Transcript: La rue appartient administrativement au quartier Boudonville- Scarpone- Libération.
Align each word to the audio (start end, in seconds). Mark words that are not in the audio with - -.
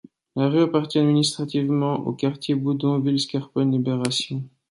La 0.35 0.49
rue 0.49 0.63
appartient 0.63 0.97
administrativement 0.97 1.93
au 2.07 2.13
quartier 2.13 2.55
Boudonville- 2.55 3.19
Scarpone- 3.19 3.71
Libération. 3.73 4.43